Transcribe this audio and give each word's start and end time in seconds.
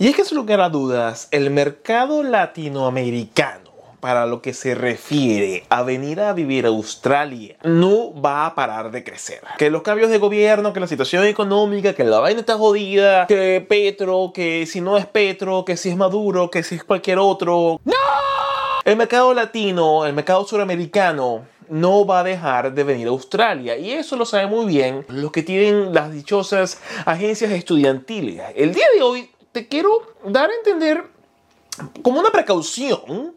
Y 0.00 0.08
es 0.08 0.16
que 0.16 0.24
sin 0.24 0.38
lugar 0.38 0.62
a 0.62 0.70
dudas, 0.70 1.28
el 1.30 1.50
mercado 1.50 2.22
latinoamericano 2.22 3.70
para 4.00 4.24
lo 4.24 4.40
que 4.40 4.54
se 4.54 4.74
refiere 4.74 5.64
a 5.68 5.82
venir 5.82 6.20
a 6.20 6.32
vivir 6.32 6.64
a 6.64 6.70
Australia 6.70 7.56
no 7.64 8.18
va 8.18 8.46
a 8.46 8.54
parar 8.54 8.92
de 8.92 9.04
crecer. 9.04 9.42
Que 9.58 9.68
los 9.68 9.82
cambios 9.82 10.08
de 10.08 10.16
gobierno, 10.16 10.72
que 10.72 10.80
la 10.80 10.86
situación 10.86 11.26
económica, 11.26 11.92
que 11.92 12.04
la 12.04 12.18
vaina 12.18 12.40
está 12.40 12.56
jodida, 12.56 13.26
que 13.26 13.62
Petro, 13.68 14.32
que 14.32 14.64
si 14.64 14.80
no 14.80 14.96
es 14.96 15.04
Petro, 15.04 15.66
que 15.66 15.76
si 15.76 15.90
es 15.90 15.96
Maduro, 15.98 16.50
que 16.50 16.62
si 16.62 16.76
es 16.76 16.84
cualquier 16.84 17.18
otro. 17.18 17.78
¡No! 17.84 17.92
El 18.86 18.96
mercado 18.96 19.34
latino, 19.34 20.06
el 20.06 20.14
mercado 20.14 20.46
suramericano 20.46 21.42
no 21.68 22.06
va 22.06 22.20
a 22.20 22.24
dejar 22.24 22.72
de 22.72 22.84
venir 22.84 23.06
a 23.06 23.10
Australia. 23.10 23.76
Y 23.76 23.90
eso 23.90 24.16
lo 24.16 24.24
saben 24.24 24.48
muy 24.48 24.64
bien 24.64 25.04
los 25.08 25.30
que 25.30 25.42
tienen 25.42 25.92
las 25.92 26.10
dichosas 26.10 26.80
agencias 27.04 27.52
estudiantiles. 27.52 28.40
El 28.54 28.72
día 28.72 28.86
de 28.96 29.02
hoy 29.02 29.30
te 29.52 29.68
quiero 29.68 29.90
dar 30.24 30.50
a 30.50 30.54
entender 30.54 31.04
como 32.02 32.20
una 32.20 32.30
precaución 32.30 33.34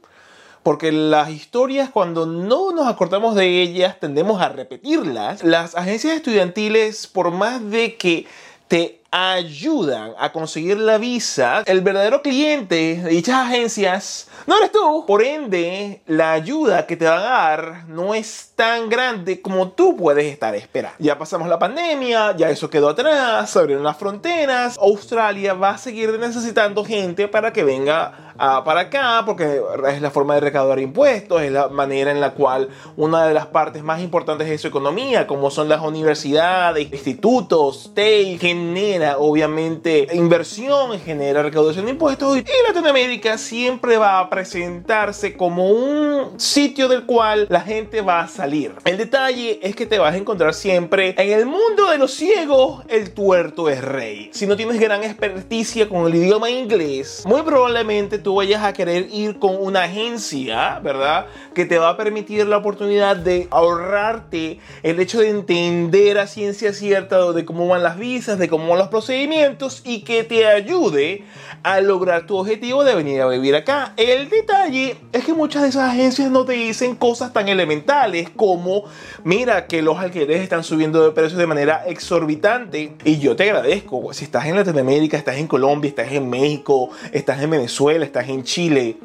porque 0.63 0.93
las 0.93 1.29
historias 1.29 1.89
cuando 1.89 2.25
no 2.25 2.71
nos 2.71 2.87
acordamos 2.87 3.35
de 3.35 3.61
ellas 3.61 3.99
tendemos 3.99 4.41
a 4.41 4.49
repetirlas. 4.49 5.43
Las 5.43 5.75
agencias 5.75 6.15
estudiantiles, 6.15 7.05
por 7.05 7.31
más 7.31 7.69
de 7.69 7.97
que 7.97 8.25
te 8.69 9.01
ayudan 9.11 10.13
a 10.17 10.31
conseguir 10.31 10.77
la 10.77 10.97
visa, 10.97 11.63
el 11.65 11.81
verdadero 11.81 12.21
cliente 12.21 13.01
de 13.03 13.09
dichas 13.09 13.35
agencias 13.35 14.27
no 14.45 14.57
eres 14.57 14.71
tú. 14.71 15.05
Por 15.05 15.23
ende, 15.23 16.01
la 16.07 16.33
ayuda 16.33 16.85
que 16.85 16.97
te 16.97 17.05
van 17.05 17.19
a 17.19 17.21
dar 17.21 17.87
no 17.87 18.13
es 18.13 18.51
tan 18.55 18.89
grande 18.89 19.41
como 19.41 19.71
tú 19.71 19.95
puedes 19.95 20.25
estar 20.25 20.53
esperando. 20.55 20.97
Ya 20.99 21.17
pasamos 21.17 21.47
la 21.47 21.59
pandemia, 21.59 22.35
ya 22.35 22.49
eso 22.49 22.69
quedó 22.69 22.89
atrás, 22.89 23.49
se 23.49 23.59
abrieron 23.59 23.83
las 23.83 23.97
fronteras. 23.97 24.77
Australia 24.77 25.53
va 25.53 25.71
a 25.71 25.77
seguir 25.77 26.17
necesitando 26.19 26.83
gente 26.83 27.27
para 27.27 27.53
que 27.53 27.63
venga 27.63 28.33
ah, 28.37 28.63
para 28.63 28.81
acá, 28.81 29.23
porque 29.25 29.61
es 29.89 30.01
la 30.01 30.11
forma 30.11 30.35
de 30.35 30.41
recaudar 30.41 30.79
impuestos, 30.79 31.41
es 31.41 31.51
la 31.51 31.69
manera 31.69 32.11
en 32.11 32.19
la 32.19 32.33
cual 32.33 32.69
una 32.97 33.25
de 33.25 33.33
las 33.33 33.47
partes 33.47 33.83
más 33.83 34.01
importantes 34.01 34.49
de 34.49 34.57
su 34.57 34.67
economía, 34.67 35.27
como 35.27 35.49
son 35.51 35.69
las 35.69 35.81
universidades, 35.81 36.91
institutos, 36.91 37.91
TAFE, 37.93 38.37
genera 38.39 39.17
obviamente 39.17 40.07
inversión, 40.13 40.99
genera 40.99 41.43
recaudación 41.43 41.85
de 41.85 41.91
impuestos 41.91 42.37
y 42.37 42.43
Latinoamérica 42.67 43.37
siempre 43.37 43.97
va 43.97 44.19
a 44.19 44.29
presentarse 44.33 45.37
como 45.37 45.69
un 45.69 46.39
sitio 46.39 46.87
del 46.87 47.05
cual 47.05 47.45
la 47.49 47.61
gente 47.61 48.01
va 48.01 48.21
a 48.21 48.27
salir. 48.27 48.73
El 48.85 48.97
detalle 48.97 49.59
es 49.61 49.75
que 49.75 49.85
te 49.85 49.99
vas 49.99 50.13
a 50.13 50.17
encontrar 50.17 50.53
siempre 50.53 51.13
en 51.17 51.31
el 51.31 51.45
mundo 51.45 51.89
de 51.91 51.97
los 51.97 52.13
ciegos, 52.13 52.83
el 52.87 53.11
tuerto 53.11 53.69
es 53.69 53.83
rey. 53.83 54.29
Si 54.33 54.47
no 54.47 54.55
tienes 54.55 54.79
gran 54.79 55.03
experticia 55.03 55.87
con 55.87 56.07
el 56.07 56.15
idioma 56.15 56.49
inglés, 56.49 57.23
muy 57.27 57.43
probablemente 57.43 58.17
tú 58.17 58.35
vayas 58.35 58.63
a 58.63 58.73
querer 58.73 59.07
ir 59.11 59.37
con 59.37 59.55
una 59.59 59.83
agencia, 59.83 60.79
¿verdad? 60.79 61.27
Que 61.53 61.65
te 61.65 61.77
va 61.77 61.89
a 61.89 61.97
permitir 61.97 62.47
la 62.47 62.57
oportunidad 62.57 63.15
de 63.15 63.47
ahorrarte 63.51 64.59
el 64.81 64.99
hecho 64.99 65.19
de 65.19 65.29
entender 65.29 66.17
a 66.17 66.27
ciencia 66.27 66.73
cierta 66.73 67.31
de 67.33 67.45
cómo 67.45 67.67
van 67.67 67.83
las 67.83 67.97
visas, 67.97 68.39
de 68.39 68.49
cómo 68.49 68.67
van 68.69 68.79
los 68.79 68.87
procedimientos 68.87 69.81
y 69.85 70.01
que 70.01 70.23
te 70.23 70.47
ayude 70.47 71.23
a 71.61 71.79
lograr 71.81 72.25
tu 72.25 72.35
objetivo 72.37 72.83
de 72.83 72.95
venir 72.95 73.21
a 73.21 73.27
vivir 73.27 73.55
acá. 73.55 73.93
Detalle 74.29 74.97
es 75.11 75.25
que 75.25 75.33
muchas 75.33 75.63
de 75.63 75.69
esas 75.69 75.89
agencias 75.89 76.29
no 76.29 76.45
te 76.45 76.53
dicen 76.53 76.95
cosas 76.95 77.33
tan 77.33 77.47
elementales 77.47 78.29
como, 78.29 78.85
mira 79.23 79.67
que 79.67 79.81
los 79.81 79.97
alquileres 79.97 80.41
están 80.41 80.63
subiendo 80.63 81.03
de 81.03 81.11
precio 81.11 81.37
de 81.37 81.47
manera 81.47 81.83
exorbitante 81.87 82.95
y 83.03 83.19
yo 83.19 83.35
te 83.35 83.43
agradezco. 83.43 84.13
Si 84.13 84.25
estás 84.25 84.45
en 84.45 84.55
Latinoamérica, 84.55 85.17
estás 85.17 85.37
en 85.37 85.47
Colombia, 85.47 85.89
estás 85.89 86.11
en 86.11 86.29
México, 86.29 86.89
estás 87.11 87.41
en 87.41 87.49
Venezuela, 87.49 88.05
estás 88.05 88.29
en 88.29 88.43
Chile 88.43 88.97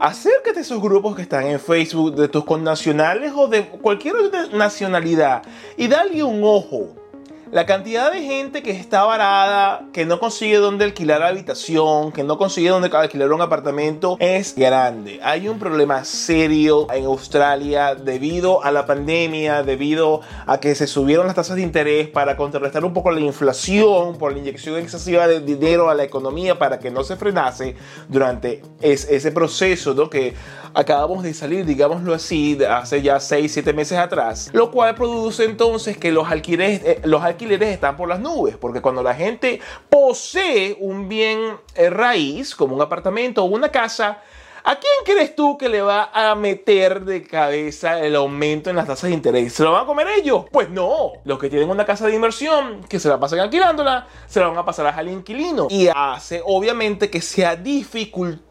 acércate 0.00 0.60
a 0.60 0.62
esos 0.62 0.80
grupos 0.80 1.16
que 1.16 1.22
están 1.22 1.46
en 1.46 1.58
Facebook 1.58 2.14
de 2.14 2.28
tus 2.28 2.44
connacionales 2.44 3.32
o 3.34 3.48
de 3.48 3.66
cualquier 3.66 4.14
nacionalidad 4.52 5.42
y 5.76 5.88
dale 5.88 6.22
un 6.22 6.42
ojo 6.44 6.97
la 7.50 7.64
cantidad 7.64 8.12
de 8.12 8.22
gente 8.22 8.62
que 8.62 8.70
está 8.70 9.04
varada, 9.04 9.86
que 9.92 10.04
no 10.04 10.20
consigue 10.20 10.56
dónde 10.58 10.84
alquilar 10.84 11.22
habitación, 11.22 12.12
que 12.12 12.22
no 12.22 12.36
consigue 12.36 12.68
dónde 12.68 12.90
alquilar 12.92 13.32
un 13.32 13.40
apartamento, 13.40 14.16
es 14.20 14.54
grande. 14.54 15.20
Hay 15.22 15.48
un 15.48 15.58
problema 15.58 16.04
serio 16.04 16.86
en 16.92 17.06
Australia 17.06 17.94
debido 17.94 18.62
a 18.62 18.70
la 18.70 18.84
pandemia, 18.84 19.62
debido 19.62 20.20
a 20.46 20.60
que 20.60 20.74
se 20.74 20.86
subieron 20.86 21.26
las 21.26 21.36
tasas 21.36 21.56
de 21.56 21.62
interés 21.62 22.08
para 22.08 22.36
contrarrestar 22.36 22.84
un 22.84 22.92
poco 22.92 23.10
la 23.10 23.20
inflación, 23.20 24.18
por 24.18 24.32
la 24.32 24.38
inyección 24.38 24.76
excesiva 24.76 25.26
de 25.26 25.40
dinero 25.40 25.88
a 25.88 25.94
la 25.94 26.04
economía 26.04 26.58
para 26.58 26.78
que 26.78 26.90
no 26.90 27.02
se 27.02 27.16
frenase 27.16 27.76
durante 28.08 28.62
ese 28.80 29.32
proceso 29.32 29.94
¿no? 29.94 30.10
que 30.10 30.34
acabamos 30.74 31.22
de 31.22 31.34
salir, 31.34 31.64
digámoslo 31.64 32.14
así, 32.14 32.58
hace 32.68 33.02
ya 33.02 33.20
6, 33.20 33.52
7 33.52 33.72
meses 33.72 33.98
atrás, 33.98 34.50
lo 34.52 34.70
cual 34.70 34.94
produce 34.94 35.44
entonces 35.44 35.96
que 35.96 36.12
los 36.12 36.30
alquileres, 36.30 36.82
eh, 36.84 37.00
los 37.04 37.22
alquileres 37.22 37.70
están 37.70 37.96
por 37.96 38.08
las 38.08 38.20
nubes, 38.20 38.56
porque 38.56 38.80
cuando 38.80 39.02
la 39.02 39.14
gente 39.14 39.60
posee 39.88 40.76
un 40.80 41.08
bien 41.08 41.56
eh, 41.74 41.90
raíz, 41.90 42.54
como 42.54 42.74
un 42.74 42.82
apartamento 42.82 43.42
o 43.42 43.46
una 43.46 43.70
casa, 43.70 44.22
¿A 44.64 44.76
quién 44.76 44.92
crees 45.16 45.34
tú 45.34 45.56
que 45.56 45.70
le 45.70 45.80
va 45.80 46.10
a 46.12 46.34
meter 46.34 47.02
de 47.06 47.22
cabeza 47.22 48.00
el 48.00 48.14
aumento 48.14 48.68
en 48.68 48.76
las 48.76 48.86
tasas 48.86 49.08
de 49.08 49.14
interés? 49.16 49.54
¿Se 49.54 49.62
lo 49.62 49.72
van 49.72 49.84
a 49.84 49.86
comer 49.86 50.08
ellos? 50.08 50.44
Pues 50.52 50.68
no. 50.68 51.12
Los 51.24 51.38
que 51.38 51.48
tienen 51.48 51.70
una 51.70 51.86
casa 51.86 52.06
de 52.06 52.14
inversión, 52.14 52.82
que 52.86 53.00
se 53.00 53.08
la 53.08 53.18
pasan 53.18 53.38
alquilándola, 53.38 54.06
se 54.26 54.40
la 54.40 54.48
van 54.48 54.58
a 54.58 54.66
pasar 54.66 54.88
al 54.88 55.08
inquilino. 55.08 55.68
Y 55.70 55.88
hace 55.88 56.42
obviamente 56.44 57.08
que 57.08 57.22
sea 57.22 57.56
dificultoso 57.56 58.47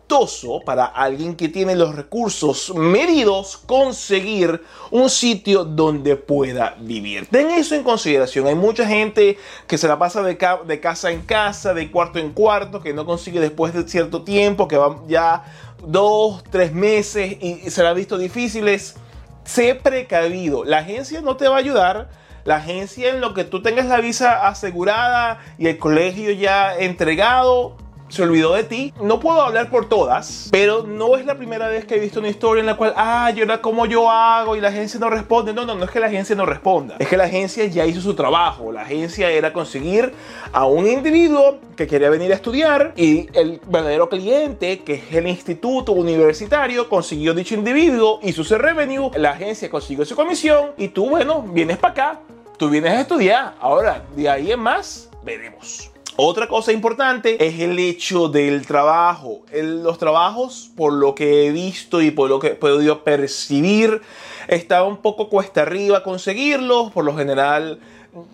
para 0.65 0.85
alguien 0.85 1.35
que 1.35 1.49
tiene 1.49 1.75
los 1.75 1.93
recursos 1.93 2.73
medidos 2.73 3.57
conseguir 3.57 4.61
un 4.89 5.09
sitio 5.09 5.65
donde 5.65 6.15
pueda 6.15 6.75
vivir. 6.79 7.27
Ten 7.29 7.51
eso 7.51 7.75
en 7.75 7.83
consideración. 7.83 8.47
Hay 8.47 8.55
mucha 8.55 8.87
gente 8.87 9.37
que 9.67 9.77
se 9.77 9.87
la 9.87 9.99
pasa 9.99 10.23
de, 10.23 10.37
de 10.65 10.79
casa 10.79 11.11
en 11.11 11.21
casa, 11.23 11.73
de 11.73 11.91
cuarto 11.91 12.19
en 12.19 12.31
cuarto, 12.31 12.81
que 12.81 12.93
no 12.93 13.05
consigue 13.05 13.41
después 13.41 13.73
de 13.73 13.87
cierto 13.87 14.23
tiempo, 14.23 14.67
que 14.67 14.77
va 14.77 15.03
ya 15.07 15.43
dos, 15.85 16.41
tres 16.51 16.71
meses 16.71 17.37
y 17.41 17.69
se 17.69 17.83
la 17.83 17.89
ha 17.89 17.93
visto 17.93 18.17
difíciles. 18.17 18.95
Sé 19.43 19.75
precavido. 19.75 20.63
La 20.63 20.79
agencia 20.79 21.21
no 21.21 21.35
te 21.35 21.47
va 21.49 21.55
a 21.55 21.59
ayudar. 21.59 22.09
La 22.45 22.57
agencia 22.57 23.09
en 23.09 23.19
lo 23.19 23.33
que 23.33 23.43
tú 23.43 23.61
tengas 23.61 23.87
la 23.87 23.99
visa 23.99 24.47
asegurada 24.47 25.41
y 25.57 25.67
el 25.67 25.77
colegio 25.77 26.31
ya 26.31 26.77
entregado, 26.77 27.75
se 28.09 28.23
olvidó 28.23 28.53
de 28.53 28.63
ti. 28.63 28.93
No 29.01 29.19
puedo 29.19 29.41
hablar 29.41 29.69
por 29.69 29.89
todas, 29.89 30.49
pero 30.51 30.83
no 30.83 31.15
es 31.17 31.25
la 31.25 31.35
primera 31.35 31.67
vez 31.67 31.85
que 31.85 31.95
he 31.95 31.99
visto 31.99 32.19
una 32.19 32.29
historia 32.29 32.61
en 32.61 32.65
la 32.65 32.77
cual, 32.77 32.93
ah, 32.95 33.31
yo 33.31 33.43
era 33.43 33.61
como 33.61 33.85
yo 33.85 34.09
hago 34.09 34.55
y 34.55 34.61
la 34.61 34.69
agencia 34.69 34.99
no 34.99 35.09
responde. 35.09 35.53
No, 35.53 35.65
no, 35.65 35.75
no 35.75 35.85
es 35.85 35.91
que 35.91 35.99
la 35.99 36.07
agencia 36.07 36.35
no 36.35 36.45
responda. 36.45 36.95
Es 36.99 37.07
que 37.07 37.17
la 37.17 37.25
agencia 37.25 37.65
ya 37.65 37.85
hizo 37.85 38.01
su 38.01 38.13
trabajo. 38.15 38.71
La 38.71 38.81
agencia 38.81 39.29
era 39.29 39.53
conseguir 39.53 40.13
a 40.51 40.65
un 40.65 40.87
individuo 40.87 41.59
que 41.75 41.87
quería 41.87 42.09
venir 42.09 42.31
a 42.31 42.35
estudiar 42.35 42.93
y 42.95 43.29
el 43.33 43.61
verdadero 43.67 44.09
cliente, 44.09 44.79
que 44.79 44.95
es 44.95 45.13
el 45.13 45.27
instituto 45.27 45.91
universitario, 45.91 46.89
consiguió 46.89 47.33
dicho 47.33 47.55
individuo, 47.55 48.19
hizo 48.23 48.43
su 48.43 48.57
revenue, 48.57 49.11
la 49.15 49.31
agencia 49.31 49.69
consiguió 49.69 50.05
su 50.05 50.15
comisión 50.15 50.71
y 50.77 50.89
tú, 50.89 51.09
bueno, 51.09 51.43
vienes 51.43 51.77
para 51.77 51.91
acá, 51.91 52.19
tú 52.57 52.69
vienes 52.69 52.91
a 52.91 53.01
estudiar. 53.01 53.55
Ahora, 53.59 54.03
de 54.15 54.29
ahí 54.29 54.51
en 54.51 54.59
más, 54.59 55.09
veremos. 55.23 55.91
Otra 56.19 56.47
cosa 56.47 56.71
importante 56.71 57.45
es 57.45 57.59
el 57.59 57.77
hecho 57.77 58.27
del 58.27 58.65
trabajo. 58.65 59.41
los 59.53 59.99
trabajos, 59.99 60.71
por 60.75 60.91
lo 60.91 61.13
que 61.13 61.45
he 61.45 61.51
visto 61.51 62.01
y 62.01 62.09
por 62.09 62.27
lo 62.27 62.39
que 62.39 62.47
he 62.47 62.55
podido 62.55 63.03
percibir, 63.03 64.01
está 64.47 64.83
un 64.83 64.97
poco 64.97 65.29
cuesta 65.29 65.61
arriba 65.61 66.01
conseguirlos. 66.01 66.91
Por 66.91 67.05
lo 67.05 67.15
general, 67.15 67.79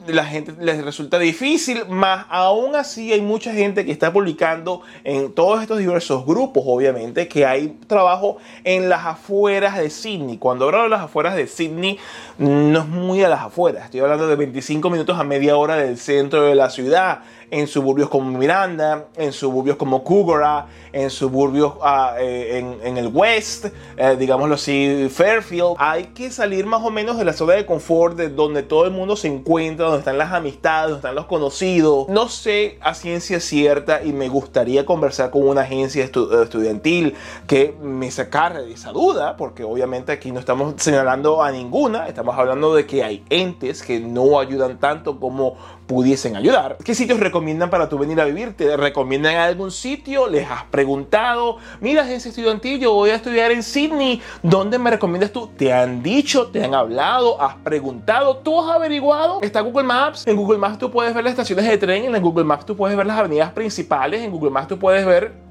la 0.08 0.26
gente 0.26 0.54
les 0.60 0.84
resulta 0.84 1.20
difícil, 1.20 1.86
más 1.90 2.26
aún 2.30 2.76
así 2.76 3.12
hay 3.12 3.22
mucha 3.22 3.52
gente 3.52 3.86
que 3.86 3.92
está 3.92 4.14
publicando 4.14 4.82
en 5.04 5.34
todos 5.34 5.62
estos 5.62 5.78
diversos 5.78 6.26
grupos, 6.26 6.64
obviamente, 6.66 7.28
que 7.28 7.46
hay 7.46 7.78
trabajo 7.88 8.38
en 8.64 8.88
las 8.88 9.06
afueras 9.06 9.78
de 9.78 9.90
Sydney. 9.90 10.38
Cuando 10.38 10.66
hablo 10.66 10.84
de 10.84 10.90
las 10.90 11.02
afueras 11.02 11.36
de 11.36 11.48
Sydney, 11.48 11.98
no 12.38 12.80
es 12.80 12.88
muy 12.88 13.24
a 13.24 13.30
las 13.30 13.42
afueras, 13.42 13.86
estoy 13.86 14.00
hablando 14.02 14.28
de 14.28 14.36
25 14.36 14.90
minutos 14.90 15.20
a 15.20 15.24
media 15.24 15.58
hora 15.58 15.76
del 15.76 15.98
centro 15.98 16.44
de 16.44 16.56
la 16.56 16.70
ciudad, 16.70 17.22
en 17.54 17.68
suburbios 17.68 18.10
como 18.10 18.36
Miranda, 18.36 19.06
en 19.16 19.32
suburbios 19.32 19.78
como 19.78 20.04
Coogara, 20.04 20.66
en 20.92 21.12
suburbios 21.12 21.74
eh, 22.20 22.80
en, 22.84 22.98
el 22.98 23.08
West, 23.08 23.68
eh, 23.96 24.16
digámoslo 24.18 24.56
así, 24.56 25.08
Fairfield. 25.12 25.76
Hay 25.78 26.06
que 26.16 26.32
salir 26.32 26.66
más 26.66 26.82
o 26.82 26.90
menos 26.90 27.16
de 27.18 27.26
la 27.26 27.34
zona 27.34 27.54
de 27.54 27.68
confort, 27.68 28.18
de 28.18 28.30
donde 28.30 28.64
todo 28.64 28.86
el 28.86 28.92
mundo 28.92 29.16
se 29.16 29.28
encuentra, 29.28 29.86
donde 29.86 30.00
están 30.00 30.18
las 30.18 30.34
amistades, 30.34 30.90
donde 30.90 30.98
están 30.98 31.14
los 31.14 31.28
conocidos. 31.28 32.10
No 32.10 32.28
sé 32.28 32.80
a 32.82 32.96
ciencia 32.96 33.40
cierta 33.40 34.04
y 34.04 34.14
me 34.14 34.30
gustaría 34.30 34.84
conversar 34.84 35.30
con 35.30 35.48
una 35.48 35.62
agencia 35.62 36.04
estudiantil 36.04 37.14
que 37.46 37.76
me 37.84 38.10
sacara 38.10 38.62
de 38.62 38.74
esa 38.74 38.92
duda, 38.92 39.38
porque 39.38 39.64
obviamente 39.64 40.12
aquí 40.12 40.32
no 40.32 40.40
estamos 40.40 40.74
señalando 40.78 41.44
a 41.44 41.52
ninguna, 41.52 42.08
estamos 42.08 42.36
hablando 42.36 42.74
de 42.74 42.88
que 42.88 43.04
hay 43.04 43.24
entes 43.30 43.84
que 43.84 44.00
no 44.00 44.40
ayudan 44.40 44.80
tanto 44.80 45.20
como 45.20 45.56
pudiesen 45.88 46.36
ayudar. 46.36 46.78
¿Qué 46.84 46.96
sitios 46.96 47.20
recomiendan 47.20 47.70
para 47.70 47.90
tú 47.90 47.98
venir 47.98 48.20
a 48.22 48.26
vivir? 48.26 48.56
¿Te 48.56 48.78
recomiendan 48.78 49.36
algún 49.36 49.72
sitio? 49.72 50.28
¿Les 50.28 50.50
has 50.50 50.64
preguntado? 50.66 51.58
Mira, 51.82 52.10
ese 52.12 52.30
estudiantil, 52.30 52.80
yo 52.80 52.94
voy 52.94 53.10
a 53.10 53.16
estudiar 53.16 53.52
en 53.52 53.64
Sydney. 53.64 54.22
¿Dónde 54.42 54.80
me 54.80 54.92
recomiendas 54.92 55.32
tú? 55.32 55.48
¿Te 55.58 55.74
han 55.74 56.02
dicho? 56.02 56.48
¿Te 56.48 56.64
han 56.64 56.74
hablado? 56.74 57.42
¿Has 57.42 57.56
preguntado? 57.56 58.38
¿Tú 58.38 58.60
has 58.62 58.76
averiguado? 58.76 59.40
Está 59.42 59.62
Google 59.62 59.84
Maps. 59.84 60.26
En 60.28 60.36
Google 60.36 60.58
Maps 60.58 60.78
tú 60.78 60.90
puedes 60.90 61.14
ver 61.14 61.24
las 61.24 61.32
estaciones 61.32 61.68
de 61.68 61.78
tren. 61.78 62.14
En 62.14 62.22
Google 62.22 62.46
Maps 62.46 62.66
tú 62.66 62.76
puedes 62.76 62.96
ver 62.96 63.06
las 63.06 63.18
avenidas 63.18 63.52
principales. 63.52 64.22
En 64.22 64.32
Google 64.32 64.52
Maps 64.52 64.68
tú 64.68 64.80
puedes 64.80 65.06
ver 65.06 65.43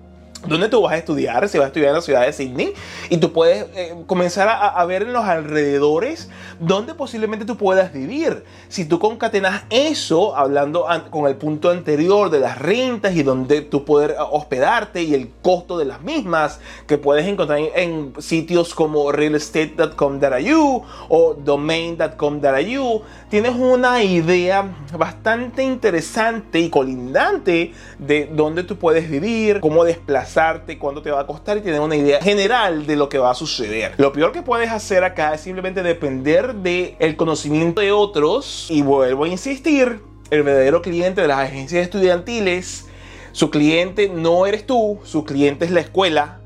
dónde 0.46 0.68
tú 0.68 0.82
vas 0.82 0.92
a 0.92 0.98
estudiar, 0.98 1.48
si 1.48 1.58
vas 1.58 1.66
a 1.66 1.68
estudiar 1.68 1.90
en 1.90 1.96
la 1.96 2.02
ciudad 2.02 2.26
de 2.26 2.32
Sydney, 2.32 2.74
y 3.10 3.16
tú 3.18 3.32
puedes 3.32 3.66
eh, 3.74 3.94
comenzar 4.06 4.48
a, 4.48 4.84
ver 4.84 5.02
en 5.02 5.12
los 5.12 5.24
alrededores 5.24 6.28
dónde 6.58 6.94
posiblemente 6.94 7.44
tú 7.44 7.56
puedas 7.56 7.92
vivir. 7.92 8.44
Si 8.68 8.84
tú 8.84 8.98
concatenas 8.98 9.62
eso, 9.70 10.36
hablando 10.36 10.88
an, 10.88 11.02
con 11.10 11.26
el 11.26 11.36
punto 11.36 11.70
anterior 11.70 12.30
de 12.30 12.40
las 12.40 12.58
rentas 12.58 13.14
y 13.14 13.22
dónde 13.22 13.60
tú 13.62 13.84
poder 13.84 14.16
hospedarte 14.18 15.02
y 15.02 15.14
el 15.14 15.30
costo 15.42 15.78
de 15.78 15.84
las 15.84 16.02
mismas, 16.02 16.60
que 16.86 16.98
puedes 16.98 17.26
encontrar 17.26 17.60
en, 17.74 18.12
sitios 18.18 18.74
como 18.74 19.12
realestate.com.au 19.12 20.84
o 21.08 21.34
domain.com.au, 21.34 23.02
tienes 23.28 23.54
una 23.54 24.02
idea 24.02 24.74
bastante 24.96 25.62
interesante 25.62 26.60
y 26.60 26.70
colindante 26.70 27.72
de 27.98 28.28
dónde 28.32 28.64
tú 28.64 28.76
puedes 28.76 29.08
vivir, 29.08 29.60
cómo 29.60 29.84
desplazar 30.32 30.78
cuánto 30.78 31.02
te 31.02 31.10
va 31.10 31.20
a 31.20 31.26
costar 31.26 31.58
y 31.58 31.60
tener 31.60 31.80
una 31.80 31.96
idea 31.96 32.20
general 32.22 32.86
de 32.86 32.96
lo 32.96 33.08
que 33.08 33.18
va 33.18 33.30
a 33.30 33.34
suceder. 33.34 33.94
Lo 33.98 34.12
peor 34.12 34.32
que 34.32 34.42
puedes 34.42 34.70
hacer 34.70 35.04
acá 35.04 35.34
es 35.34 35.42
simplemente 35.42 35.82
depender 35.82 36.54
del 36.54 36.96
el 36.98 37.16
conocimiento 37.16 37.80
de 37.80 37.92
otros 37.92 38.66
y 38.70 38.82
vuelvo 38.82 39.24
a 39.24 39.28
insistir, 39.28 40.00
el 40.30 40.42
verdadero 40.42 40.80
cliente 40.80 41.20
de 41.20 41.28
las 41.28 41.38
agencias 41.38 41.82
estudiantiles, 41.82 42.86
su 43.32 43.50
cliente 43.50 44.08
no 44.08 44.46
eres 44.46 44.66
tú, 44.66 44.98
su 45.04 45.24
cliente 45.24 45.66
es 45.66 45.70
la 45.70 45.80
escuela, 45.80 46.38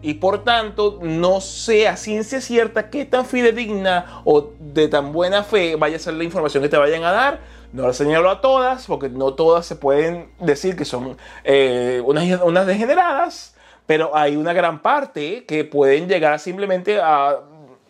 y 0.00 0.14
por 0.14 0.44
tanto 0.44 0.98
no 1.02 1.40
sea 1.40 1.96
ciencia 1.96 2.40
cierta 2.40 2.90
qué 2.90 3.04
tan 3.04 3.24
fidedigna 3.24 4.22
o 4.24 4.50
de 4.60 4.88
tan 4.88 5.12
buena 5.12 5.42
fe 5.42 5.76
vaya 5.76 5.96
a 5.96 5.98
ser 5.98 6.14
la 6.14 6.24
información 6.24 6.62
que 6.62 6.68
te 6.68 6.76
vayan 6.76 7.04
a 7.04 7.12
dar. 7.12 7.40
No 7.74 7.88
la 7.88 7.92
señalo 7.92 8.30
a 8.30 8.40
todas 8.40 8.86
porque 8.86 9.08
no 9.08 9.34
todas 9.34 9.66
se 9.66 9.74
pueden 9.74 10.30
decir 10.38 10.76
que 10.76 10.84
son 10.84 11.16
eh, 11.42 12.00
unas, 12.04 12.40
unas 12.42 12.68
degeneradas, 12.68 13.56
pero 13.84 14.16
hay 14.16 14.36
una 14.36 14.52
gran 14.52 14.80
parte 14.80 15.44
que 15.44 15.64
pueden 15.64 16.06
llegar 16.06 16.38
simplemente 16.38 17.00
a 17.00 17.40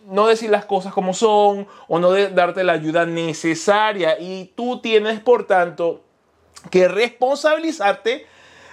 no 0.07 0.25
decir 0.25 0.49
las 0.49 0.65
cosas 0.65 0.91
como 0.91 1.13
son 1.13 1.67
o 1.87 1.99
no 1.99 2.13
darte 2.13 2.63
la 2.63 2.73
ayuda 2.73 3.05
necesaria. 3.05 4.19
Y 4.19 4.53
tú 4.55 4.81
tienes 4.81 5.19
por 5.19 5.45
tanto 5.45 6.01
que 6.71 6.87
responsabilizarte 6.87 8.25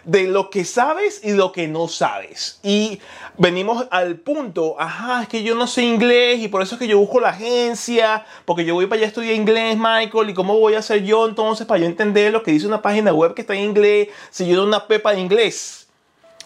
de 0.05 0.25
lo 0.25 0.51
que 0.51 0.65
sabes 0.65 1.21
y 1.23 1.33
lo 1.33 1.53
que 1.53 1.69
no 1.69 1.89
sabes. 1.89 2.59
Y 2.63 3.01
venimos 3.39 3.87
al 3.91 4.17
punto, 4.17 4.77
ajá, 4.79 5.23
es 5.23 5.29
que 5.29 5.43
yo 5.43 5.55
no 5.55 5.67
sé 5.67 5.83
inglés 5.83 6.41
y 6.41 6.49
por 6.49 6.63
eso 6.63 6.75
es 6.75 6.79
que 6.79 6.89
yo 6.89 6.99
busco 6.99 7.21
la 7.21 7.31
agencia, 7.31 8.25
porque 8.45 8.65
yo 8.65 8.75
voy 8.75 8.87
para 8.87 8.99
allá 8.99 9.07
a 9.07 9.09
estudiar 9.09 9.35
inglés, 9.35 9.77
Michael, 9.77 10.31
y 10.31 10.35
cómo 10.35 10.59
voy 10.59 10.75
a 10.75 10.81
hacer 10.81 11.03
yo 11.05 11.27
entonces 11.27 11.67
para 11.67 11.81
yo 11.81 11.87
entender 11.87 12.33
lo 12.33 12.43
que 12.43 12.53
dice 12.53 12.67
una 12.67 12.83
página 12.83 13.13
web 13.13 13.35
que 13.35 13.43
está 13.43 13.55
en 13.55 13.65
inglés, 13.65 14.09
si 14.31 14.47
yo 14.47 14.57
doy 14.57 14.67
una 14.67 14.87
pepa 14.87 15.13
de 15.13 15.21
inglés. 15.21 15.89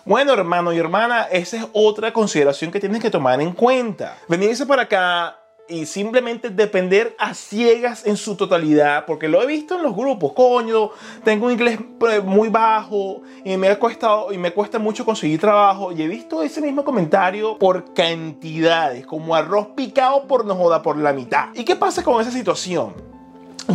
Bueno, 0.04 0.32
hermano 0.32 0.72
y 0.72 0.78
hermana, 0.78 1.22
esa 1.32 1.56
es 1.56 1.66
otra 1.72 2.12
consideración 2.12 2.70
que 2.70 2.78
tienes 2.78 3.02
que 3.02 3.10
tomar 3.10 3.40
en 3.40 3.52
cuenta. 3.52 4.16
Venirse 4.28 4.64
para 4.64 4.82
acá 4.82 5.36
y 5.68 5.86
simplemente 5.86 6.50
depender 6.50 7.14
a 7.18 7.34
ciegas 7.34 8.06
en 8.06 8.16
su 8.16 8.36
totalidad, 8.36 9.04
porque 9.06 9.28
lo 9.28 9.42
he 9.42 9.46
visto 9.46 9.76
en 9.76 9.82
los 9.82 9.94
grupos, 9.94 10.32
coño, 10.32 10.90
tengo 11.24 11.46
un 11.46 11.52
inglés 11.52 11.78
pues, 11.98 12.22
muy 12.22 12.48
bajo 12.48 13.22
y 13.44 13.56
me 13.56 13.68
ha 13.68 13.78
costado 13.78 14.32
y 14.32 14.38
me 14.38 14.52
cuesta 14.52 14.78
mucho 14.78 15.04
conseguir 15.04 15.40
trabajo 15.40 15.92
y 15.92 16.02
he 16.02 16.08
visto 16.08 16.42
ese 16.42 16.60
mismo 16.60 16.84
comentario 16.84 17.58
por 17.58 17.92
cantidades, 17.94 19.06
como 19.06 19.34
arroz 19.34 19.68
picado 19.76 20.26
por 20.26 20.44
no 20.44 20.54
joda 20.54 20.82
por 20.82 20.96
la 20.96 21.12
mitad. 21.12 21.48
¿Y 21.54 21.64
qué 21.64 21.76
pasa 21.76 22.02
con 22.02 22.20
esa 22.20 22.30
situación? 22.30 23.15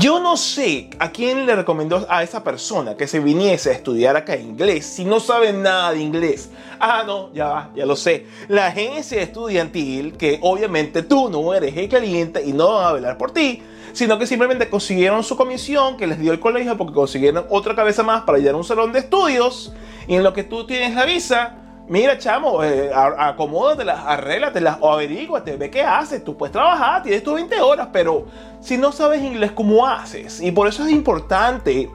Yo 0.01 0.19
no 0.19 0.35
sé 0.35 0.89
a 0.97 1.11
quién 1.11 1.45
le 1.45 1.55
recomendó 1.55 2.07
a 2.09 2.23
esa 2.23 2.43
persona 2.43 2.97
que 2.97 3.05
se 3.05 3.19
viniese 3.19 3.69
a 3.69 3.73
estudiar 3.73 4.17
acá 4.17 4.35
inglés 4.35 4.83
si 4.83 5.05
no 5.05 5.19
sabe 5.19 5.53
nada 5.53 5.91
de 5.91 5.99
inglés. 5.99 6.49
Ah, 6.79 7.03
no, 7.05 7.31
ya 7.35 7.45
va, 7.45 7.69
ya 7.75 7.85
lo 7.85 7.95
sé. 7.95 8.25
La 8.47 8.65
agencia 8.65 9.21
estudiantil, 9.21 10.13
que 10.13 10.39
obviamente 10.41 11.03
tú 11.03 11.29
no 11.29 11.53
eres 11.53 11.77
el 11.77 11.87
cliente 11.87 12.43
y 12.43 12.51
no 12.51 12.73
van 12.73 12.87
a 12.87 12.91
velar 12.93 13.15
por 13.19 13.29
ti, 13.29 13.61
sino 13.93 14.17
que 14.17 14.25
simplemente 14.25 14.71
consiguieron 14.71 15.23
su 15.23 15.37
comisión 15.37 15.97
que 15.97 16.07
les 16.07 16.19
dio 16.19 16.31
el 16.31 16.39
colegio 16.39 16.75
porque 16.79 16.95
consiguieron 16.95 17.45
otra 17.51 17.75
cabeza 17.75 18.01
más 18.01 18.23
para 18.23 18.39
llegar 18.39 18.55
a 18.55 18.57
un 18.57 18.63
salón 18.63 18.91
de 18.91 18.97
estudios 18.97 19.71
y 20.07 20.15
en 20.15 20.23
lo 20.23 20.33
que 20.33 20.43
tú 20.43 20.65
tienes 20.65 20.95
la 20.95 21.05
visa, 21.05 21.57
Mira, 21.87 22.17
chamo, 22.17 22.63
eh, 22.63 22.89
acomódatelas, 22.93 23.99
arréglatelas 24.05 24.77
o 24.79 24.91
averíguate, 24.91 25.57
ve 25.57 25.69
qué 25.69 25.81
haces. 25.81 26.23
Tú 26.23 26.37
puedes 26.37 26.53
trabajar, 26.53 27.03
tienes 27.03 27.23
tus 27.23 27.33
20 27.33 27.59
horas, 27.59 27.89
pero 27.91 28.25
si 28.61 28.77
no 28.77 28.91
sabes 28.91 29.21
inglés, 29.21 29.51
¿cómo 29.51 29.85
haces? 29.85 30.41
Y 30.41 30.51
por 30.51 30.67
eso 30.67 30.85
es 30.85 30.91
importante 30.91 31.89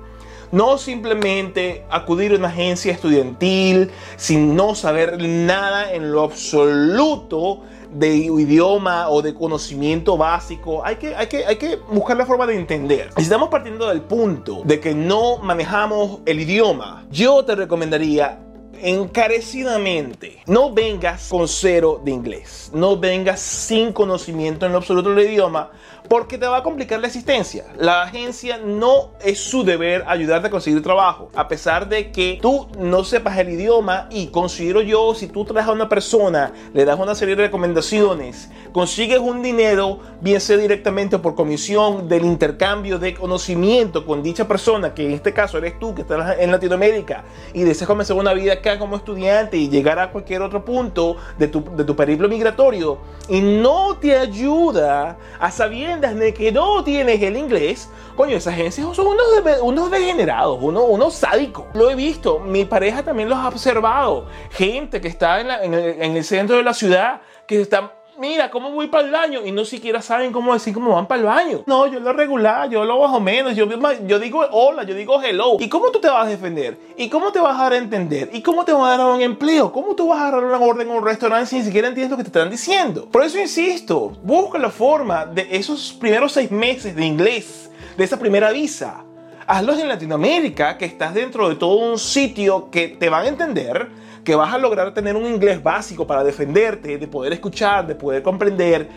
no 0.53 0.79
simplemente 0.79 1.85
acudir 1.91 2.33
a 2.33 2.37
una 2.37 2.49
agencia 2.49 2.93
estudiantil 2.93 3.91
sin 4.17 4.55
no 4.55 4.75
saber 4.75 5.21
nada 5.21 5.93
en 5.93 6.13
lo 6.13 6.23
absoluto 6.23 7.63
de 7.93 8.17
idioma 8.17 9.09
o 9.09 9.23
de 9.23 9.35
conocimiento 9.35 10.17
básico. 10.17 10.85
Hay 10.85 10.97
que, 10.97 11.17
hay 11.17 11.27
que, 11.29 11.47
hay 11.47 11.57
que 11.57 11.77
buscar 11.77 12.17
la 12.17 12.27
forma 12.27 12.47
de 12.47 12.57
entender. 12.57 13.11
Si 13.17 13.23
estamos 13.23 13.49
partiendo 13.49 13.89
del 13.89 14.03
punto 14.03 14.63
de 14.65 14.81
que 14.81 14.95
no 14.95 15.39
manejamos 15.39 16.21
el 16.27 16.41
idioma, 16.41 17.07
yo 17.11 17.45
te 17.45 17.55
recomendaría 17.55 18.41
encarecidamente, 18.83 20.43
no 20.47 20.73
vengas 20.73 21.29
con 21.29 21.49
cero 21.49 22.01
de 22.05 22.11
inglés, 22.11 22.71
no 22.73 22.97
vengas 22.99 23.41
sin 23.41 23.93
conocimiento 23.93 24.67
en 24.67 24.73
lo 24.73 24.79
absoluto 24.79 25.15
del 25.15 25.31
idioma, 25.31 25.71
porque 26.09 26.39
te 26.39 26.47
va 26.47 26.59
a 26.59 26.63
complicar 26.63 27.01
la 27.01 27.07
existencia. 27.07 27.65
La 27.77 28.03
agencia 28.03 28.59
no 28.59 29.13
es 29.21 29.41
su 29.41 29.65
deber 29.65 30.05
ayudarte 30.07 30.49
a 30.49 30.51
conseguir 30.51 30.83
trabajo, 30.83 31.31
a 31.35 31.49
pesar 31.49 31.89
de 31.89 32.11
que 32.13 32.39
tú 32.41 32.69
no 32.79 33.05
sepas 33.05 33.39
el 33.39 33.51
idioma 33.51 34.09
y 34.11 34.29
considero 34.29 34.81
yo, 34.81 35.15
si 35.15 35.27
tú 35.27 35.45
traes 35.45 35.67
a 35.67 35.73
una 35.73 35.89
persona, 35.89 36.53
le 36.73 36.85
das 36.85 36.99
una 36.99 37.15
serie 37.15 37.37
de 37.37 37.45
recomendaciones, 37.45 38.51
consigues 38.73 39.19
un 39.19 39.43
dinero, 39.43 40.01
bien 40.21 40.41
sea 40.41 40.57
directamente 40.57 41.19
por 41.19 41.35
comisión 41.35 42.09
del 42.09 42.25
intercambio 42.25 42.99
de 42.99 43.15
conocimiento 43.15 44.07
con 44.07 44.23
dicha 44.23 44.47
persona, 44.47 44.95
que 44.95 45.07
en 45.07 45.13
este 45.13 45.33
caso 45.33 45.59
eres 45.59 45.79
tú 45.79 45.95
que 45.95 46.03
estás 46.03 46.39
en 46.39 46.51
Latinoamérica 46.51 47.25
y 47.53 47.63
deseas 47.63 47.89
comenzar 47.89 48.17
una 48.17 48.33
vida 48.33 48.61
acá 48.67 48.79
como 48.79 48.97
estudiante 48.97 49.57
y 49.57 49.69
llegar 49.69 49.99
a 49.99 50.11
cualquier 50.11 50.43
otro 50.43 50.65
punto 50.65 51.17
de 51.39 51.49
tu, 51.49 51.63
de 51.77 51.85
tu 51.85 51.95
periplo 51.95 52.29
migratorio 52.29 52.99
y 53.29 53.41
no 53.41 53.97
te 53.97 54.17
ayuda 54.17 55.17
a 55.39 55.51
saber 55.51 56.01
de 56.01 56.35
que 56.35 56.53
no 56.53 56.83
tienes 56.83 57.23
el 57.23 57.37
inglés, 57.37 57.91
coño, 58.17 58.37
esas 58.37 58.55
agencias 58.55 58.87
son 58.95 59.07
unos, 59.07 59.27
unos 59.63 59.91
degenerados, 59.91 60.59
unos, 60.61 60.85
unos 60.89 61.15
sádicos. 61.15 61.67
Lo 61.75 61.91
he 61.91 61.95
visto, 61.95 62.39
mi 62.39 62.65
pareja 62.65 63.03
también 63.03 63.29
los 63.29 63.39
ha 63.39 63.49
observado. 63.49 64.27
Gente 64.51 65.01
que 65.01 65.09
está 65.09 65.41
en, 65.41 65.51
en, 65.51 65.75
el, 65.75 66.03
en 66.03 66.17
el 66.17 66.25
centro 66.25 66.57
de 66.57 66.63
la 66.63 66.75
ciudad, 66.75 67.21
que 67.47 67.61
está 67.61 67.93
mira, 68.19 68.51
¿cómo 68.51 68.71
voy 68.71 68.89
para 68.89 69.05
el 69.05 69.13
baño? 69.13 69.41
Y 69.45 69.53
no 69.53 69.65
siquiera 69.65 70.01
saben 70.03 70.33
cómo 70.33 70.55
decir 70.55 70.73
cómo 70.73 70.95
van 70.95 71.07
para 71.07 71.21
el 71.21 71.27
baño. 71.27 71.63
No, 71.67 71.87
yo 71.87 72.01
lo 72.01 72.13
regular, 72.13 72.69
yo 72.69 72.85
lo 72.85 72.99
bajo 72.99 73.21
menos, 73.21 73.55
yo, 73.55 73.67
yo 74.07 74.19
digo 74.19 74.45
hola, 74.51 74.85
yo 74.85 74.95
digo 74.95 75.23
hello. 75.23 75.57
¿Y 75.59 75.69
cómo 75.69 75.91
tú 75.91 76.01
te 76.01 76.09
vas 76.09 76.27
a 76.27 76.31
defender? 76.31 76.79
¿Y 76.97 77.09
cómo 77.09 77.33
te 77.33 77.41
vas 77.41 77.59
a 77.59 77.65
dar 77.65 77.73
a 77.75 77.77
entender? 77.77 78.31
¿Y 78.33 78.43
cómo 78.43 78.65
te 78.65 78.73
vas 78.73 78.95
a 78.95 78.97
dar 78.97 79.15
un 79.15 79.21
empleo? 79.21 79.73
¿Cómo 79.73 79.95
tú 79.95 80.09
vas 80.09 80.21
a 80.21 80.31
dar 80.31 80.45
una 80.45 80.59
orden 80.59 80.89
en 80.89 80.97
un 80.97 81.05
restaurante 81.05 81.47
si 81.47 81.57
ni 81.57 81.65
siquiera 81.65 81.89
entiendes 81.89 82.11
lo 82.11 82.17
que 82.17 82.25
te 82.25 82.29
están 82.29 82.51
diciendo? 82.51 83.07
Por 83.11 83.23
eso 83.23 83.39
insisto, 83.39 84.13
busca 84.23 84.59
la 84.59 84.71
forma 84.71 85.27
de 85.27 85.47
esos 85.51 85.93
primeros 85.93 86.33
seis 86.33 86.51
meses 86.51 86.95
de 86.95 87.05
inglés, 87.05 87.71
de 87.97 88.05
esa 88.05 88.19
primera 88.19 88.51
visa. 88.51 89.03
Hazlos 89.47 89.79
en 89.79 89.89
Latinoamérica, 89.89 90.77
que 90.77 90.87
estás 90.87 91.15
dentro 91.15 91.49
de 91.49 91.55
todo 91.55 91.77
un 91.77 91.99
sitio 91.99 92.69
que 92.71 92.89
te 92.89 93.09
van 93.09 93.27
a 93.27 93.29
entender 93.29 93.89
que 94.27 94.35
vas 94.35 94.53
a 94.53 94.59
lograr 94.59 94.93
tener 94.93 95.15
un 95.15 95.25
inglés 95.25 95.63
básico 95.63 96.05
para 96.05 96.25
defenderte, 96.25 96.99
de 96.99 97.07
poder 97.07 97.33
escuchar, 97.33 97.87
de 97.87 97.95
poder 97.95 98.25
comprender. 98.25 98.89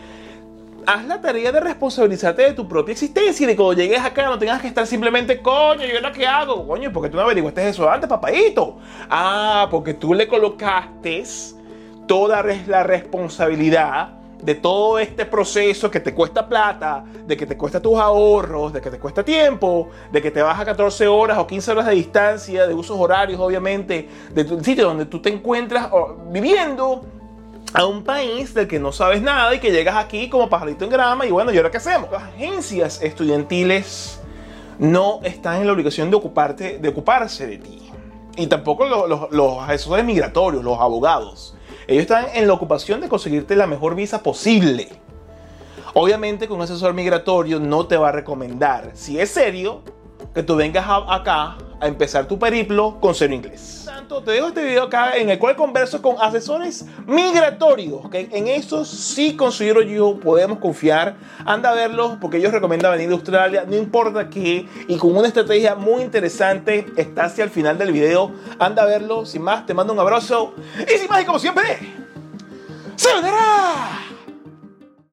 Haz 0.84 1.06
la 1.06 1.20
tarea 1.20 1.52
de 1.52 1.60
responsabilizarte 1.60 2.42
de 2.42 2.52
tu 2.52 2.66
propia 2.66 2.92
existencia 2.92 3.44
y 3.44 3.46
de 3.46 3.54
cuando 3.54 3.74
llegues 3.74 4.00
acá 4.00 4.26
no 4.26 4.40
tengas 4.40 4.60
que 4.60 4.66
estar 4.66 4.84
simplemente, 4.88 5.40
coño, 5.40 5.86
¿yo 5.86 6.00
la 6.00 6.10
que 6.10 6.26
hago? 6.26 6.66
Coño, 6.66 6.92
porque 6.92 7.10
tú 7.10 7.16
no 7.16 7.22
averiguaste 7.22 7.68
eso 7.68 7.88
antes, 7.88 8.08
papadito. 8.08 8.78
Ah, 9.08 9.68
porque 9.70 9.94
tú 9.94 10.14
le 10.14 10.26
colocaste 10.26 11.22
toda 12.08 12.42
la 12.66 12.82
responsabilidad 12.82 14.19
de 14.42 14.54
todo 14.54 14.98
este 14.98 15.26
proceso 15.26 15.90
que 15.90 16.00
te 16.00 16.14
cuesta 16.14 16.48
plata, 16.48 17.04
de 17.26 17.36
que 17.36 17.46
te 17.46 17.56
cuesta 17.56 17.80
tus 17.80 17.98
ahorros, 17.98 18.72
de 18.72 18.80
que 18.80 18.90
te 18.90 18.98
cuesta 18.98 19.24
tiempo, 19.24 19.88
de 20.10 20.22
que 20.22 20.30
te 20.30 20.42
vas 20.42 20.58
a 20.58 20.64
14 20.64 21.06
horas 21.06 21.38
o 21.38 21.46
15 21.46 21.70
horas 21.72 21.86
de 21.86 21.94
distancia, 21.94 22.66
de 22.66 22.74
usos 22.74 22.96
horarios, 22.98 23.40
obviamente, 23.40 24.08
de 24.32 24.44
tu 24.44 24.62
sitio 24.62 24.86
donde 24.86 25.06
tú 25.06 25.20
te 25.20 25.30
encuentras 25.30 25.88
viviendo 26.30 27.04
a 27.72 27.86
un 27.86 28.02
país 28.02 28.52
del 28.54 28.66
que 28.66 28.78
no 28.78 28.92
sabes 28.92 29.22
nada 29.22 29.54
y 29.54 29.60
que 29.60 29.70
llegas 29.70 29.96
aquí 29.96 30.28
como 30.28 30.48
pajarito 30.48 30.84
en 30.84 30.90
grama 30.90 31.26
y 31.26 31.30
bueno, 31.30 31.52
¿y 31.52 31.56
ahora 31.56 31.70
qué 31.70 31.76
hacemos? 31.76 32.10
Las 32.10 32.24
agencias 32.24 33.00
estudiantiles 33.02 34.20
no 34.78 35.20
están 35.22 35.60
en 35.60 35.66
la 35.66 35.72
obligación 35.74 36.10
de, 36.10 36.16
ocuparte, 36.16 36.78
de 36.78 36.88
ocuparse 36.88 37.46
de 37.46 37.58
ti. 37.58 37.90
Y 38.36 38.46
tampoco 38.46 38.86
los, 38.86 39.30
los 39.30 39.58
asesores 39.62 40.04
migratorios, 40.04 40.64
los 40.64 40.80
abogados. 40.80 41.54
Ellos 41.90 42.02
están 42.02 42.26
en 42.34 42.46
la 42.46 42.52
ocupación 42.52 43.00
de 43.00 43.08
conseguirte 43.08 43.56
la 43.56 43.66
mejor 43.66 43.96
visa 43.96 44.22
posible. 44.22 44.90
Obviamente 45.92 46.46
con 46.46 46.58
un 46.58 46.62
asesor 46.62 46.94
migratorio 46.94 47.58
no 47.58 47.88
te 47.88 47.96
va 47.96 48.10
a 48.10 48.12
recomendar, 48.12 48.92
si 48.94 49.18
es 49.18 49.30
serio, 49.30 49.82
que 50.34 50.42
tú 50.42 50.56
vengas 50.56 50.86
acá 51.08 51.56
a 51.80 51.86
empezar 51.86 52.26
tu 52.26 52.38
periplo 52.38 52.98
con 53.00 53.14
cero 53.14 53.34
inglés. 53.34 53.82
Tanto 53.86 54.22
te 54.22 54.32
dejo 54.32 54.48
este 54.48 54.62
video 54.62 54.84
acá 54.84 55.16
en 55.16 55.30
el 55.30 55.38
cual 55.38 55.56
converso 55.56 56.00
con 56.02 56.16
asesores 56.20 56.84
migratorios, 57.06 58.08
que 58.10 58.28
en 58.32 58.48
eso 58.48 58.84
sí 58.84 59.34
considero 59.34 59.82
yo 59.82 60.18
podemos 60.20 60.58
confiar. 60.58 61.16
Anda 61.44 61.70
a 61.70 61.74
verlos 61.74 62.18
porque 62.20 62.36
ellos 62.36 62.52
recomiendan 62.52 62.92
venir 62.92 63.08
de 63.08 63.14
Australia, 63.14 63.64
no 63.66 63.76
importa 63.76 64.28
qué, 64.28 64.68
y 64.88 64.96
con 64.98 65.16
una 65.16 65.28
estrategia 65.28 65.74
muy 65.74 66.02
interesante 66.02 66.86
está 66.96 67.24
hacia 67.24 67.44
el 67.44 67.50
final 67.50 67.78
del 67.78 67.92
video. 67.92 68.30
Anda 68.58 68.82
a 68.82 68.86
verlo, 68.86 69.24
sin 69.24 69.42
más, 69.42 69.66
te 69.66 69.74
mando 69.74 69.92
un 69.92 69.98
abrazo 69.98 70.54
y 70.78 70.98
sin 70.98 71.08
más 71.08 71.22
y 71.22 71.24
como 71.24 71.38
siempre, 71.38 71.78
¡se 72.96 73.08